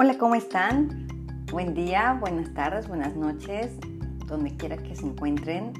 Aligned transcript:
Hola, 0.00 0.16
¿cómo 0.16 0.36
están? 0.36 1.08
Buen 1.50 1.74
día, 1.74 2.16
buenas 2.20 2.54
tardes, 2.54 2.86
buenas 2.86 3.16
noches, 3.16 3.72
donde 4.26 4.56
quiera 4.56 4.76
que 4.76 4.94
se 4.94 5.04
encuentren. 5.04 5.72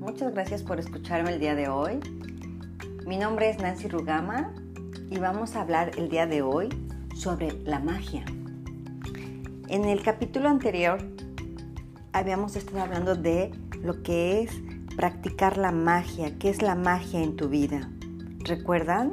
Muchas 0.00 0.32
gracias 0.32 0.62
por 0.62 0.80
escucharme 0.80 1.34
el 1.34 1.38
día 1.38 1.54
de 1.54 1.68
hoy. 1.68 2.00
Mi 3.06 3.18
nombre 3.18 3.50
es 3.50 3.58
Nancy 3.58 3.88
Rugama 3.88 4.54
y 5.10 5.18
vamos 5.18 5.54
a 5.54 5.60
hablar 5.60 5.90
el 5.98 6.08
día 6.08 6.26
de 6.26 6.40
hoy 6.40 6.70
sobre 7.14 7.52
la 7.64 7.78
magia. 7.78 8.24
En 9.68 9.84
el 9.84 10.02
capítulo 10.02 10.48
anterior 10.48 10.96
habíamos 12.14 12.56
estado 12.56 12.80
hablando 12.80 13.16
de 13.16 13.50
lo 13.82 14.02
que 14.02 14.40
es 14.40 14.62
practicar 14.96 15.58
la 15.58 15.72
magia, 15.72 16.38
qué 16.38 16.48
es 16.48 16.62
la 16.62 16.74
magia 16.74 17.22
en 17.22 17.36
tu 17.36 17.50
vida. 17.50 17.90
¿Recuerdan? 18.46 19.12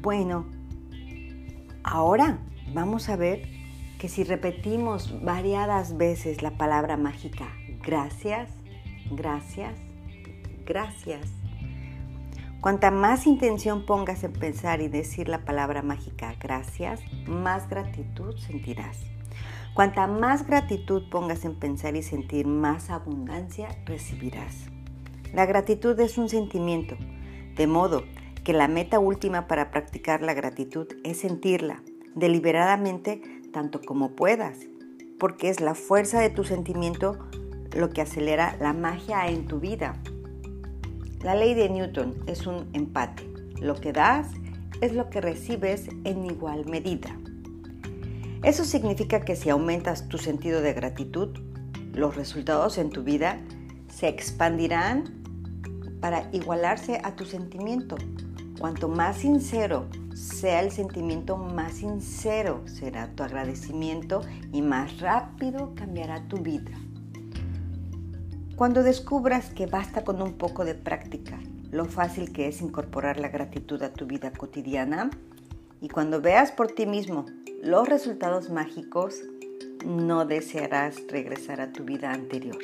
Bueno, 0.00 0.46
ahora 1.82 2.38
vamos 2.72 3.08
a 3.08 3.16
ver 3.16 3.42
que 3.98 4.08
si 4.08 4.24
repetimos 4.24 5.22
variadas 5.22 5.96
veces 5.96 6.42
la 6.42 6.52
palabra 6.52 6.96
mágica, 6.96 7.48
gracias, 7.82 8.50
gracias, 9.10 9.74
gracias, 10.64 11.26
cuanta 12.60 12.90
más 12.90 13.26
intención 13.26 13.84
pongas 13.84 14.24
en 14.24 14.32
pensar 14.32 14.80
y 14.80 14.88
decir 14.88 15.28
la 15.28 15.44
palabra 15.44 15.82
mágica, 15.82 16.34
gracias, 16.40 17.00
más 17.26 17.68
gratitud 17.68 18.36
sentirás. 18.38 18.98
Cuanta 19.74 20.06
más 20.08 20.46
gratitud 20.46 21.08
pongas 21.10 21.44
en 21.44 21.54
pensar 21.54 21.94
y 21.94 22.02
sentir, 22.02 22.46
más 22.46 22.90
abundancia 22.90 23.68
recibirás. 23.86 24.66
La 25.32 25.46
gratitud 25.46 25.98
es 26.00 26.18
un 26.18 26.28
sentimiento, 26.28 26.96
de 27.54 27.66
modo 27.66 28.04
que 28.42 28.52
la 28.52 28.66
meta 28.66 28.98
última 28.98 29.46
para 29.46 29.70
practicar 29.70 30.22
la 30.22 30.34
gratitud 30.34 30.88
es 31.04 31.20
sentirla 31.20 31.82
deliberadamente 32.14 33.22
tanto 33.52 33.80
como 33.80 34.12
puedas, 34.16 34.58
porque 35.18 35.48
es 35.48 35.60
la 35.60 35.74
fuerza 35.74 36.20
de 36.20 36.30
tu 36.30 36.44
sentimiento 36.44 37.18
lo 37.72 37.90
que 37.90 38.00
acelera 38.00 38.56
la 38.60 38.72
magia 38.72 39.28
en 39.28 39.46
tu 39.46 39.60
vida. 39.60 39.94
La 41.22 41.34
ley 41.34 41.54
de 41.54 41.68
Newton 41.68 42.14
es 42.26 42.46
un 42.46 42.68
empate. 42.72 43.28
Lo 43.60 43.74
que 43.74 43.92
das 43.92 44.28
es 44.80 44.94
lo 44.94 45.10
que 45.10 45.20
recibes 45.20 45.88
en 46.04 46.24
igual 46.24 46.64
medida. 46.66 47.16
Eso 48.42 48.64
significa 48.64 49.20
que 49.20 49.36
si 49.36 49.50
aumentas 49.50 50.08
tu 50.08 50.16
sentido 50.16 50.62
de 50.62 50.72
gratitud, 50.72 51.28
los 51.92 52.16
resultados 52.16 52.78
en 52.78 52.88
tu 52.88 53.02
vida 53.02 53.38
se 53.88 54.08
expandirán 54.08 55.20
para 56.00 56.30
igualarse 56.32 57.00
a 57.04 57.14
tu 57.16 57.26
sentimiento. 57.26 57.96
Cuanto 58.58 58.88
más 58.88 59.18
sincero 59.18 59.86
sea 60.20 60.60
el 60.60 60.70
sentimiento, 60.70 61.38
más 61.38 61.74
sincero 61.74 62.62
será 62.66 63.08
tu 63.14 63.22
agradecimiento 63.22 64.20
y 64.52 64.60
más 64.60 65.00
rápido 65.00 65.74
cambiará 65.74 66.28
tu 66.28 66.36
vida. 66.36 66.72
Cuando 68.54 68.82
descubras 68.82 69.48
que 69.50 69.64
basta 69.64 70.04
con 70.04 70.20
un 70.20 70.34
poco 70.34 70.66
de 70.66 70.74
práctica, 70.74 71.38
lo 71.70 71.86
fácil 71.86 72.32
que 72.32 72.48
es 72.48 72.60
incorporar 72.60 73.18
la 73.18 73.28
gratitud 73.28 73.82
a 73.82 73.94
tu 73.94 74.06
vida 74.06 74.30
cotidiana, 74.32 75.10
y 75.80 75.88
cuando 75.88 76.20
veas 76.20 76.52
por 76.52 76.68
ti 76.68 76.84
mismo 76.84 77.24
los 77.62 77.88
resultados 77.88 78.50
mágicos, 78.50 79.22
no 79.86 80.26
desearás 80.26 80.96
regresar 81.08 81.62
a 81.62 81.72
tu 81.72 81.84
vida 81.84 82.12
anterior. 82.12 82.58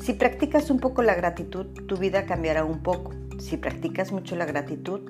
Si 0.00 0.14
practicas 0.14 0.70
un 0.70 0.80
poco 0.80 1.02
la 1.02 1.14
gratitud, 1.14 1.66
tu 1.86 1.98
vida 1.98 2.24
cambiará 2.24 2.64
un 2.64 2.82
poco. 2.82 3.12
Si 3.38 3.58
practicas 3.58 4.10
mucho 4.12 4.34
la 4.36 4.46
gratitud, 4.46 5.02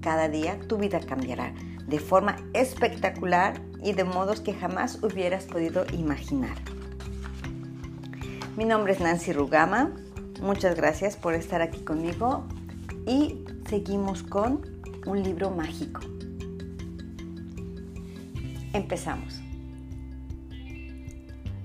cada 0.00 0.28
día 0.28 0.58
tu 0.68 0.78
vida 0.78 1.00
cambiará 1.00 1.54
de 1.86 1.98
forma 1.98 2.36
espectacular 2.52 3.60
y 3.82 3.92
de 3.92 4.04
modos 4.04 4.40
que 4.40 4.54
jamás 4.54 5.02
hubieras 5.02 5.44
podido 5.44 5.84
imaginar. 5.92 6.56
Mi 8.56 8.64
nombre 8.64 8.92
es 8.92 9.00
Nancy 9.00 9.32
Rugama. 9.32 9.92
Muchas 10.40 10.76
gracias 10.76 11.16
por 11.16 11.34
estar 11.34 11.62
aquí 11.62 11.80
conmigo 11.80 12.44
y 13.06 13.44
seguimos 13.68 14.22
con 14.22 14.62
un 15.06 15.22
libro 15.22 15.50
mágico. 15.50 16.00
Empezamos. 18.72 19.40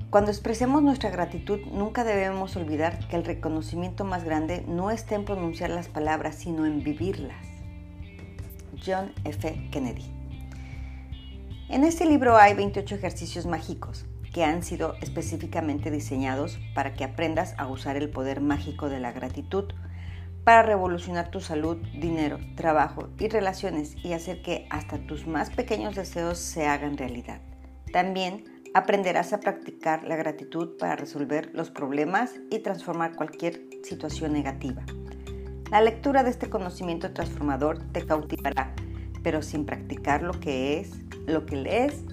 Cuando 0.09 0.31
expresemos 0.31 0.81
nuestra 0.81 1.09
gratitud, 1.09 1.59
nunca 1.74 2.03
debemos 2.03 2.56
olvidar 2.56 3.06
que 3.09 3.18
el 3.18 3.25
reconocimiento 3.25 4.06
más 4.06 4.24
grande 4.24 4.63
no 4.68 4.90
está 4.90 5.16
en 5.16 5.25
pronunciar 5.25 5.69
las 5.69 5.90
palabras, 5.90 6.35
sino 6.35 6.66
en 6.66 6.84
vivirlas. 6.84 7.44
John 8.85 9.13
F. 9.23 9.69
Kennedy. 9.72 10.06
En 11.69 11.84
este 11.84 12.06
libro 12.06 12.38
hay 12.38 12.53
28 12.53 12.96
ejercicios 12.96 13.46
mágicos 13.46 14.06
que 14.34 14.44
han 14.44 14.63
sido 14.63 14.96
específicamente 15.01 15.90
diseñados 15.90 16.59
para 16.75 16.94
que 16.94 17.03
aprendas 17.03 17.56
a 17.57 17.68
usar 17.68 17.95
el 17.95 18.09
poder 18.09 18.41
mágico 18.41 18.90
de 18.90 19.00
la 19.00 19.12
gratitud 19.12 19.74
para 20.44 20.62
revolucionar 20.62 21.31
tu 21.31 21.41
salud, 21.41 21.78
dinero, 22.00 22.38
trabajo 22.56 23.09
y 23.18 23.29
relaciones 23.29 23.95
y 24.03 24.13
hacer 24.13 24.41
que 24.41 24.68
hasta 24.69 25.00
tus 25.07 25.25
más 25.25 25.50
pequeños 25.50 25.95
deseos 25.95 26.38
se 26.38 26.68
hagan 26.68 26.97
realidad. 26.97 27.41
También 27.91 28.44
aprenderás 28.75 29.34
a 29.34 29.40
practicar 29.40 30.03
la 30.03 30.18
gratitud 30.18 30.78
para 30.78 30.95
resolver 30.95 31.50
los 31.53 31.72
problemas 31.72 32.34
y 32.51 32.59
transformar 32.59 33.16
cualquier 33.16 33.62
situación 33.84 34.34
negativa. 34.34 34.85
La 35.71 35.81
lectura 35.81 36.23
de 36.23 36.29
este 36.29 36.49
conocimiento 36.49 37.11
transformador 37.11 37.79
te 37.91 38.05
cautivará, 38.05 38.75
pero 39.23 39.41
sin 39.41 39.65
practicar 39.65 40.21
lo 40.21 40.39
que 40.39 40.79
es, 40.79 40.91
lo 41.25 41.45
que 41.45 41.55
lees, 41.55 42.03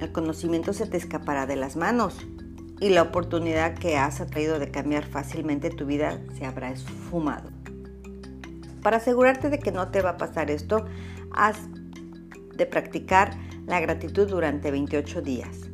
el 0.00 0.12
conocimiento 0.12 0.72
se 0.74 0.86
te 0.86 0.98
escapará 0.98 1.46
de 1.46 1.56
las 1.56 1.76
manos 1.76 2.18
y 2.80 2.90
la 2.90 3.02
oportunidad 3.02 3.74
que 3.74 3.96
has 3.96 4.20
atraído 4.20 4.58
de 4.58 4.70
cambiar 4.70 5.04
fácilmente 5.06 5.70
tu 5.70 5.86
vida 5.86 6.20
se 6.36 6.44
habrá 6.44 6.70
esfumado. 6.70 7.50
Para 8.82 8.98
asegurarte 8.98 9.48
de 9.48 9.58
que 9.58 9.72
no 9.72 9.88
te 9.88 10.02
va 10.02 10.10
a 10.10 10.16
pasar 10.18 10.50
esto, 10.50 10.84
has 11.32 11.56
de 12.54 12.66
practicar 12.66 13.30
la 13.66 13.80
gratitud 13.80 14.28
durante 14.28 14.70
28 14.70 15.22
días. 15.22 15.70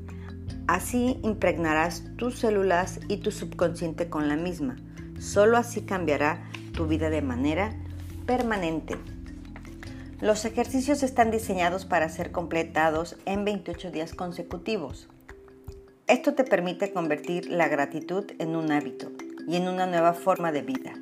Así 0.69 1.19
impregnarás 1.25 2.05
tus 2.17 2.39
células 2.39 3.01
y 3.09 3.17
tu 3.17 3.33
subconsciente 3.33 4.09
con 4.09 4.29
la 4.29 4.37
misma. 4.37 4.77
Solo 5.19 5.57
así 5.57 5.83
cambiará 5.83 6.49
tu 6.81 6.87
vida 6.87 7.11
de 7.11 7.21
manera 7.21 7.75
permanente. 8.25 8.97
Los 10.23 10.47
ejercicios 10.47 11.03
están 11.03 11.31
diseñados 11.31 11.85
para 11.85 12.09
ser 12.09 12.33
completados 12.33 13.17
en 13.27 13.45
28 13.45 13.91
días 13.91 14.15
consecutivos. 14.15 15.07
Esto 16.07 16.33
te 16.33 16.43
permite 16.43 16.91
convertir 16.95 17.51
la 17.51 17.69
gratitud 17.69 18.25
en 18.39 18.57
un 18.57 18.73
hábito 18.73 19.13
y 19.47 19.57
en 19.57 19.69
una 19.69 19.87
nueva 19.87 20.15
forma 20.15 20.53
de 20.53 20.63
vida. 20.63 20.95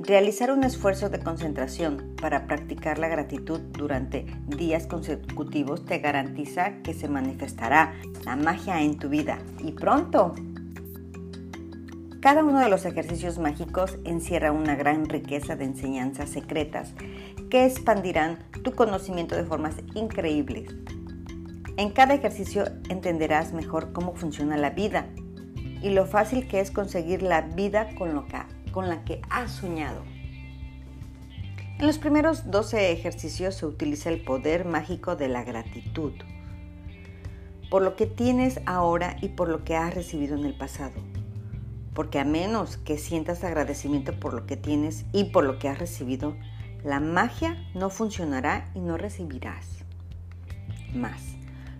Realizar 0.00 0.50
un 0.50 0.64
esfuerzo 0.64 1.10
de 1.10 1.20
concentración 1.20 2.14
para 2.18 2.46
practicar 2.46 2.98
la 2.98 3.08
gratitud 3.08 3.60
durante 3.60 4.24
días 4.46 4.86
consecutivos 4.86 5.84
te 5.84 5.98
garantiza 5.98 6.80
que 6.82 6.94
se 6.94 7.06
manifestará 7.06 7.92
la 8.24 8.34
magia 8.34 8.80
en 8.80 8.98
tu 8.98 9.10
vida 9.10 9.40
y 9.62 9.72
pronto. 9.72 10.34
Cada 12.22 12.44
uno 12.44 12.60
de 12.60 12.68
los 12.68 12.84
ejercicios 12.84 13.40
mágicos 13.40 13.98
encierra 14.04 14.52
una 14.52 14.76
gran 14.76 15.08
riqueza 15.08 15.56
de 15.56 15.64
enseñanzas 15.64 16.30
secretas 16.30 16.94
que 17.50 17.66
expandirán 17.66 18.38
tu 18.62 18.76
conocimiento 18.76 19.34
de 19.34 19.42
formas 19.42 19.74
increíbles. 19.96 20.72
En 21.76 21.90
cada 21.90 22.14
ejercicio 22.14 22.66
entenderás 22.88 23.52
mejor 23.52 23.92
cómo 23.92 24.14
funciona 24.14 24.56
la 24.56 24.70
vida 24.70 25.08
y 25.82 25.90
lo 25.90 26.06
fácil 26.06 26.46
que 26.46 26.60
es 26.60 26.70
conseguir 26.70 27.22
la 27.22 27.40
vida 27.40 27.88
con 27.98 28.14
lo 28.14 28.24
que 28.28 28.38
la 28.82 29.04
que 29.04 29.20
has 29.28 29.50
soñado. 29.50 30.04
En 31.80 31.88
los 31.88 31.98
primeros 31.98 32.52
12 32.52 32.92
ejercicios 32.92 33.56
se 33.56 33.66
utiliza 33.66 34.10
el 34.10 34.22
poder 34.22 34.64
mágico 34.64 35.16
de 35.16 35.26
la 35.26 35.42
gratitud, 35.42 36.12
por 37.68 37.82
lo 37.82 37.96
que 37.96 38.06
tienes 38.06 38.60
ahora 38.64 39.16
y 39.20 39.30
por 39.30 39.48
lo 39.48 39.64
que 39.64 39.74
has 39.74 39.92
recibido 39.92 40.36
en 40.36 40.44
el 40.44 40.54
pasado. 40.54 41.11
Porque 41.94 42.18
a 42.18 42.24
menos 42.24 42.78
que 42.78 42.98
sientas 42.98 43.44
agradecimiento 43.44 44.18
por 44.18 44.34
lo 44.34 44.46
que 44.46 44.56
tienes 44.56 45.04
y 45.12 45.24
por 45.24 45.44
lo 45.44 45.58
que 45.58 45.68
has 45.68 45.78
recibido, 45.78 46.36
la 46.84 47.00
magia 47.00 47.56
no 47.74 47.90
funcionará 47.90 48.70
y 48.74 48.80
no 48.80 48.96
recibirás 48.96 49.82
más. 50.94 51.22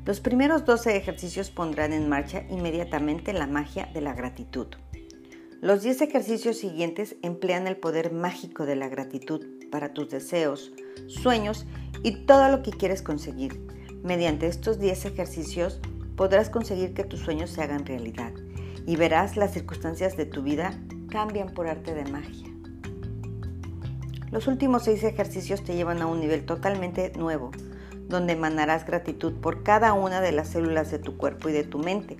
Los 0.04 0.20
primeros 0.20 0.64
12 0.64 0.96
ejercicios 0.96 1.50
pondrán 1.50 1.92
en 1.92 2.08
marcha 2.08 2.44
inmediatamente 2.50 3.32
la 3.32 3.46
magia 3.46 3.88
de 3.92 4.00
la 4.00 4.14
gratitud. 4.14 4.66
Los 5.60 5.82
10 5.82 6.02
ejercicios 6.02 6.56
siguientes 6.56 7.16
emplean 7.22 7.68
el 7.68 7.76
poder 7.76 8.12
mágico 8.12 8.66
de 8.66 8.74
la 8.74 8.88
gratitud 8.88 9.46
para 9.70 9.92
tus 9.92 10.10
deseos, 10.10 10.72
sueños 11.06 11.66
y 12.02 12.24
todo 12.26 12.48
lo 12.48 12.62
que 12.62 12.72
quieres 12.72 13.00
conseguir. 13.00 13.64
Mediante 14.02 14.48
estos 14.48 14.80
10 14.80 15.04
ejercicios 15.04 15.80
podrás 16.16 16.50
conseguir 16.50 16.94
que 16.94 17.04
tus 17.04 17.20
sueños 17.20 17.50
se 17.50 17.62
hagan 17.62 17.86
realidad 17.86 18.32
y 18.86 18.96
verás 18.96 19.36
las 19.36 19.52
circunstancias 19.52 20.16
de 20.16 20.26
tu 20.26 20.42
vida 20.42 20.72
cambian 21.08 21.50
por 21.50 21.66
arte 21.66 21.94
de 21.94 22.04
magia. 22.10 22.48
Los 24.30 24.46
últimos 24.46 24.84
6 24.84 25.04
ejercicios 25.04 25.62
te 25.62 25.74
llevan 25.74 26.00
a 26.00 26.06
un 26.06 26.20
nivel 26.20 26.46
totalmente 26.46 27.12
nuevo, 27.16 27.50
donde 28.08 28.32
emanarás 28.32 28.86
gratitud 28.86 29.34
por 29.34 29.62
cada 29.62 29.92
una 29.92 30.20
de 30.20 30.32
las 30.32 30.48
células 30.48 30.90
de 30.90 30.98
tu 30.98 31.16
cuerpo 31.16 31.48
y 31.48 31.52
de 31.52 31.64
tu 31.64 31.78
mente. 31.78 32.16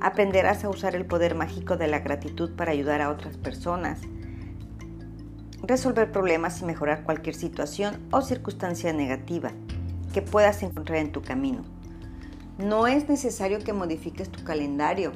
Aprenderás 0.00 0.64
a 0.64 0.68
usar 0.68 0.94
el 0.94 1.06
poder 1.06 1.34
mágico 1.34 1.76
de 1.76 1.88
la 1.88 2.00
gratitud 2.00 2.54
para 2.54 2.72
ayudar 2.72 3.02
a 3.02 3.10
otras 3.10 3.36
personas, 3.36 4.00
resolver 5.62 6.12
problemas 6.12 6.60
y 6.60 6.64
mejorar 6.64 7.02
cualquier 7.02 7.34
situación 7.34 7.96
o 8.12 8.22
circunstancia 8.22 8.92
negativa 8.92 9.50
que 10.12 10.22
puedas 10.22 10.62
encontrar 10.62 10.98
en 10.98 11.12
tu 11.12 11.22
camino. 11.22 11.62
No 12.58 12.86
es 12.86 13.08
necesario 13.08 13.58
que 13.58 13.72
modifiques 13.72 14.30
tu 14.30 14.44
calendario, 14.44 15.12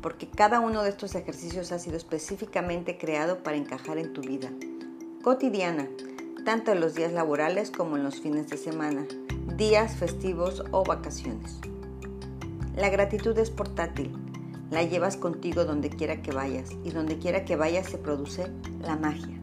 porque 0.00 0.28
cada 0.28 0.60
uno 0.60 0.82
de 0.82 0.90
estos 0.90 1.14
ejercicios 1.14 1.72
ha 1.72 1.78
sido 1.78 1.96
específicamente 1.96 2.98
creado 2.98 3.42
para 3.42 3.56
encajar 3.56 3.98
en 3.98 4.12
tu 4.12 4.20
vida 4.20 4.50
cotidiana, 5.22 5.86
tanto 6.44 6.72
en 6.72 6.80
los 6.80 6.94
días 6.94 7.12
laborales 7.12 7.70
como 7.70 7.96
en 7.96 8.04
los 8.04 8.20
fines 8.20 8.48
de 8.48 8.56
semana, 8.56 9.06
días 9.56 9.96
festivos 9.96 10.64
o 10.70 10.82
vacaciones. 10.84 11.58
La 12.74 12.88
gratitud 12.88 13.36
es 13.38 13.50
portátil, 13.50 14.12
la 14.70 14.82
llevas 14.82 15.16
contigo 15.16 15.64
donde 15.64 15.90
quiera 15.90 16.22
que 16.22 16.32
vayas 16.32 16.70
y 16.84 16.90
donde 16.90 17.18
quiera 17.18 17.44
que 17.44 17.56
vayas 17.56 17.88
se 17.88 17.98
produce 17.98 18.46
la 18.80 18.96
magia. 18.96 19.38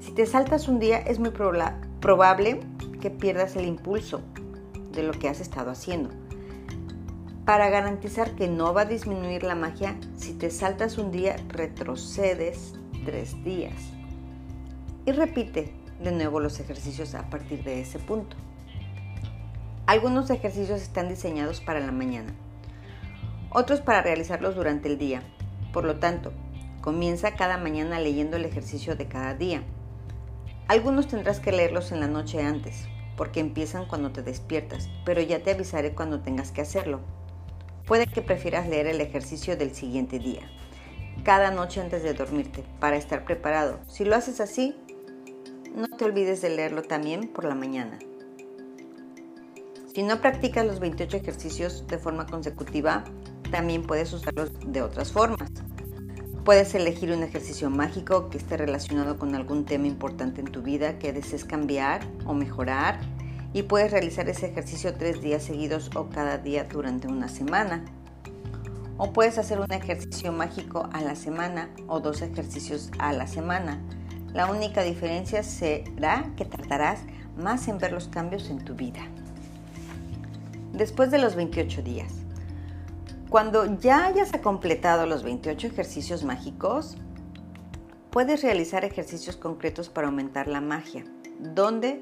Si 0.00 0.12
te 0.12 0.26
saltas 0.26 0.68
un 0.68 0.78
día 0.78 0.98
es 0.98 1.18
muy 1.18 1.30
probable 1.30 2.60
que 3.00 3.10
pierdas 3.10 3.56
el 3.56 3.64
impulso 3.64 4.20
de 4.92 5.02
lo 5.02 5.12
que 5.12 5.28
has 5.28 5.40
estado 5.40 5.70
haciendo. 5.70 6.10
Para 7.50 7.68
garantizar 7.68 8.36
que 8.36 8.46
no 8.46 8.72
va 8.72 8.82
a 8.82 8.84
disminuir 8.84 9.42
la 9.42 9.56
magia, 9.56 9.96
si 10.16 10.34
te 10.34 10.52
saltas 10.52 10.98
un 10.98 11.10
día 11.10 11.34
retrocedes 11.48 12.74
tres 13.04 13.42
días. 13.42 13.74
Y 15.04 15.10
repite 15.10 15.74
de 16.00 16.12
nuevo 16.12 16.38
los 16.38 16.60
ejercicios 16.60 17.16
a 17.16 17.28
partir 17.28 17.64
de 17.64 17.80
ese 17.80 17.98
punto. 17.98 18.36
Algunos 19.86 20.30
ejercicios 20.30 20.80
están 20.80 21.08
diseñados 21.08 21.60
para 21.60 21.80
la 21.80 21.90
mañana, 21.90 22.36
otros 23.50 23.80
para 23.80 24.00
realizarlos 24.00 24.54
durante 24.54 24.86
el 24.86 24.96
día. 24.96 25.24
Por 25.72 25.84
lo 25.84 25.98
tanto, 25.98 26.32
comienza 26.80 27.34
cada 27.34 27.58
mañana 27.58 27.98
leyendo 27.98 28.36
el 28.36 28.44
ejercicio 28.44 28.94
de 28.94 29.08
cada 29.08 29.34
día. 29.34 29.64
Algunos 30.68 31.08
tendrás 31.08 31.40
que 31.40 31.50
leerlos 31.50 31.90
en 31.90 31.98
la 31.98 32.06
noche 32.06 32.44
antes, 32.44 32.86
porque 33.16 33.40
empiezan 33.40 33.86
cuando 33.86 34.12
te 34.12 34.22
despiertas, 34.22 34.88
pero 35.04 35.20
ya 35.20 35.42
te 35.42 35.50
avisaré 35.50 35.96
cuando 35.96 36.20
tengas 36.20 36.52
que 36.52 36.60
hacerlo. 36.60 37.00
Puede 37.90 38.06
que 38.06 38.22
prefieras 38.22 38.68
leer 38.68 38.86
el 38.86 39.00
ejercicio 39.00 39.56
del 39.56 39.74
siguiente 39.74 40.20
día, 40.20 40.48
cada 41.24 41.50
noche 41.50 41.80
antes 41.80 42.04
de 42.04 42.14
dormirte, 42.14 42.62
para 42.78 42.94
estar 42.94 43.24
preparado. 43.24 43.80
Si 43.88 44.04
lo 44.04 44.14
haces 44.14 44.40
así, 44.40 44.76
no 45.74 45.88
te 45.88 46.04
olvides 46.04 46.40
de 46.40 46.50
leerlo 46.50 46.82
también 46.82 47.26
por 47.26 47.44
la 47.44 47.56
mañana. 47.56 47.98
Si 49.92 50.04
no 50.04 50.20
practicas 50.20 50.64
los 50.64 50.78
28 50.78 51.16
ejercicios 51.16 51.84
de 51.88 51.98
forma 51.98 52.26
consecutiva, 52.26 53.02
también 53.50 53.82
puedes 53.82 54.12
usarlos 54.12 54.52
de 54.64 54.82
otras 54.82 55.10
formas. 55.10 55.50
Puedes 56.44 56.72
elegir 56.76 57.10
un 57.10 57.24
ejercicio 57.24 57.70
mágico 57.70 58.30
que 58.30 58.38
esté 58.38 58.56
relacionado 58.56 59.18
con 59.18 59.34
algún 59.34 59.64
tema 59.64 59.88
importante 59.88 60.40
en 60.40 60.46
tu 60.46 60.62
vida 60.62 61.00
que 61.00 61.12
desees 61.12 61.44
cambiar 61.44 62.02
o 62.24 62.34
mejorar 62.34 63.00
y 63.52 63.62
puedes 63.62 63.90
realizar 63.90 64.28
ese 64.28 64.46
ejercicio 64.46 64.94
tres 64.94 65.20
días 65.20 65.42
seguidos 65.42 65.90
o 65.94 66.08
cada 66.08 66.38
día 66.38 66.64
durante 66.64 67.08
una 67.08 67.28
semana. 67.28 67.84
O 68.96 69.12
puedes 69.12 69.38
hacer 69.38 69.60
un 69.60 69.72
ejercicio 69.72 70.32
mágico 70.32 70.88
a 70.92 71.00
la 71.00 71.16
semana 71.16 71.70
o 71.88 72.00
dos 72.00 72.22
ejercicios 72.22 72.90
a 72.98 73.12
la 73.12 73.26
semana. 73.26 73.80
La 74.32 74.50
única 74.50 74.82
diferencia 74.82 75.42
será 75.42 76.30
que 76.36 76.44
tardarás 76.44 77.00
más 77.36 77.66
en 77.68 77.78
ver 77.78 77.92
los 77.92 78.08
cambios 78.08 78.50
en 78.50 78.64
tu 78.64 78.74
vida 78.74 79.00
después 80.72 81.10
de 81.10 81.18
los 81.18 81.34
28 81.34 81.82
días. 81.82 82.12
Cuando 83.28 83.78
ya 83.78 84.06
hayas 84.06 84.32
completado 84.42 85.06
los 85.06 85.22
28 85.22 85.68
ejercicios 85.68 86.24
mágicos, 86.24 86.96
puedes 88.10 88.42
realizar 88.42 88.84
ejercicios 88.84 89.36
concretos 89.36 89.88
para 89.88 90.08
aumentar 90.08 90.48
la 90.48 90.60
magia, 90.60 91.04
donde 91.38 92.00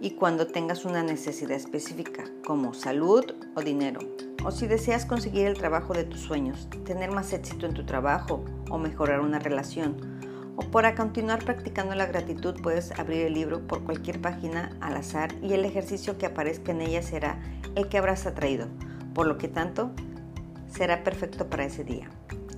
y 0.00 0.12
cuando 0.12 0.46
tengas 0.46 0.84
una 0.84 1.02
necesidad 1.02 1.52
específica, 1.52 2.24
como 2.44 2.72
salud 2.72 3.24
o 3.54 3.60
dinero, 3.60 4.00
o 4.44 4.50
si 4.50 4.66
deseas 4.66 5.04
conseguir 5.04 5.46
el 5.46 5.58
trabajo 5.58 5.92
de 5.92 6.04
tus 6.04 6.20
sueños, 6.20 6.68
tener 6.84 7.10
más 7.10 7.32
éxito 7.32 7.66
en 7.66 7.74
tu 7.74 7.84
trabajo 7.84 8.44
o 8.70 8.78
mejorar 8.78 9.20
una 9.20 9.38
relación, 9.38 10.20
o 10.56 10.62
para 10.70 10.94
continuar 10.94 11.44
practicando 11.44 11.94
la 11.94 12.06
gratitud 12.06 12.54
puedes 12.62 12.92
abrir 12.98 13.26
el 13.26 13.34
libro 13.34 13.66
por 13.66 13.84
cualquier 13.84 14.20
página 14.20 14.76
al 14.80 14.96
azar 14.96 15.34
y 15.42 15.52
el 15.52 15.64
ejercicio 15.64 16.16
que 16.18 16.26
aparezca 16.26 16.72
en 16.72 16.80
ella 16.80 17.02
será 17.02 17.38
el 17.74 17.88
que 17.88 17.98
habrás 17.98 18.26
atraído, 18.26 18.68
por 19.14 19.26
lo 19.26 19.36
que 19.36 19.48
tanto 19.48 19.90
será 20.68 21.04
perfecto 21.04 21.48
para 21.48 21.64
ese 21.64 21.84
día. 21.84 22.08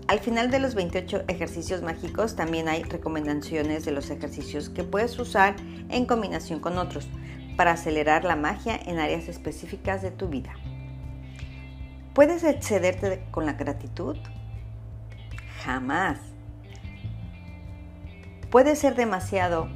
Al 0.08 0.18
final 0.18 0.50
de 0.50 0.58
los 0.58 0.74
28 0.74 1.24
ejercicios 1.28 1.82
mágicos 1.82 2.36
también 2.36 2.68
hay 2.68 2.82
recomendaciones 2.82 3.84
de 3.84 3.92
los 3.92 4.10
ejercicios 4.10 4.68
que 4.68 4.84
puedes 4.84 5.18
usar 5.18 5.56
en 5.88 6.06
combinación 6.06 6.60
con 6.60 6.76
otros 6.76 7.08
para 7.56 7.72
acelerar 7.72 8.25
la 8.25 8.37
magia 8.37 8.78
en 8.87 8.99
áreas 8.99 9.28
específicas 9.28 10.02
de 10.02 10.10
tu 10.10 10.28
vida. 10.28 10.52
¿Puedes 12.14 12.44
excederte 12.44 13.25
con 13.31 13.46
la 13.46 13.54
gratitud? 13.54 14.16
Jamás. 15.64 16.19
¿Puede 18.50 18.76
ser 18.76 18.94
demasiado 18.94 19.69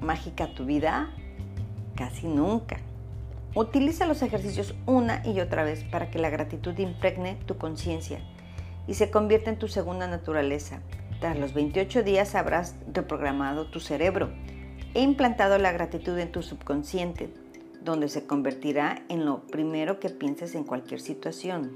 mágica 0.00 0.54
tu 0.54 0.64
vida? 0.64 1.10
Casi 1.94 2.26
nunca. 2.26 2.78
Utiliza 3.54 4.06
los 4.06 4.22
ejercicios 4.22 4.74
una 4.86 5.26
y 5.26 5.40
otra 5.40 5.64
vez 5.64 5.84
para 5.84 6.10
que 6.10 6.18
la 6.18 6.30
gratitud 6.30 6.76
impregne 6.78 7.36
tu 7.46 7.56
conciencia 7.56 8.20
y 8.86 8.94
se 8.94 9.10
convierta 9.10 9.50
en 9.50 9.58
tu 9.58 9.68
segunda 9.68 10.06
naturaleza. 10.06 10.80
Tras 11.20 11.38
los 11.38 11.54
28 11.54 12.02
días 12.02 12.34
habrás 12.34 12.76
reprogramado 12.92 13.66
tu 13.66 13.80
cerebro 13.80 14.30
e 14.94 15.02
implantado 15.02 15.58
la 15.58 15.72
gratitud 15.72 16.18
en 16.18 16.32
tu 16.32 16.42
subconsciente, 16.42 17.32
donde 17.82 18.08
se 18.08 18.26
convertirá 18.26 19.02
en 19.08 19.24
lo 19.24 19.46
primero 19.46 20.00
que 20.00 20.10
pienses 20.10 20.54
en 20.54 20.64
cualquier 20.64 21.00
situación. 21.00 21.72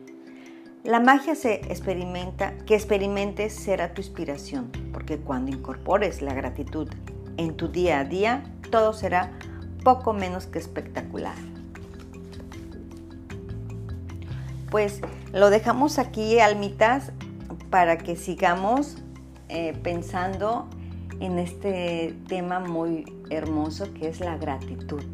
La 0.84 1.00
magia 1.00 1.34
se 1.34 1.54
experimenta, 1.54 2.56
que 2.66 2.74
experimentes 2.74 3.54
será 3.54 3.92
tu 3.92 4.00
inspiración, 4.00 4.70
porque 4.92 5.18
cuando 5.18 5.50
incorpores 5.50 6.22
la 6.22 6.34
gratitud 6.34 6.88
en 7.36 7.56
tu 7.56 7.68
día 7.68 8.00
a 8.00 8.04
día, 8.04 8.44
todo 8.70 8.93
será 8.93 9.32
poco 9.84 10.12
menos 10.12 10.46
que 10.46 10.58
espectacular. 10.58 11.36
pues 14.70 15.00
lo 15.32 15.50
dejamos 15.50 15.98
aquí, 15.98 16.38
almitas, 16.38 17.12
para 17.70 17.98
que 17.98 18.17
sigamos 18.17 18.96
eh, 19.48 19.76
pensando 19.82 20.69
en 21.20 21.39
este 21.39 22.17
tema 22.29 22.58
muy 22.58 23.05
hermoso 23.31 23.93
que 23.94 24.08
es 24.08 24.20
la 24.20 24.36
gratitud. 24.36 25.05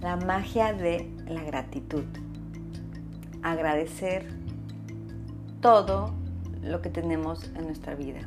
La 0.00 0.16
magia 0.16 0.72
de 0.72 1.10
la 1.26 1.42
gratitud. 1.42 2.04
Agradecer 3.42 4.28
todo 5.60 6.12
lo 6.62 6.82
que 6.82 6.90
tenemos 6.90 7.50
en 7.54 7.66
nuestra 7.66 7.94
vida. 7.94 8.20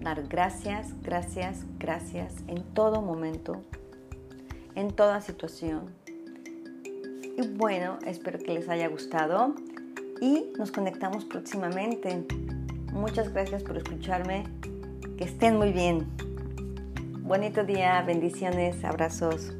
Dar 0.00 0.26
gracias, 0.26 1.00
gracias, 1.02 1.64
gracias 1.78 2.34
en 2.48 2.62
todo 2.74 3.02
momento, 3.02 3.62
en 4.74 4.90
toda 4.90 5.20
situación 5.20 6.02
y 7.36 7.48
bueno, 7.48 7.98
espero 8.06 8.38
que 8.38 8.52
les 8.52 8.68
haya 8.68 8.88
gustado 8.88 9.54
y 10.20 10.52
nos 10.58 10.70
conectamos 10.70 11.24
próximamente. 11.24 12.26
Muchas 12.92 13.32
gracias 13.32 13.62
por 13.62 13.78
escucharme. 13.78 14.44
Estén 15.22 15.56
muy 15.56 15.70
bien. 15.70 16.08
Bonito 17.20 17.62
día, 17.62 18.02
bendiciones, 18.02 18.84
abrazos. 18.84 19.52